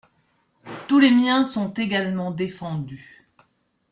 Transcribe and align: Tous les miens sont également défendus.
Tous 0.87 0.97
les 0.97 1.11
miens 1.11 1.45
sont 1.45 1.71
également 1.75 2.31
défendus. 2.31 3.23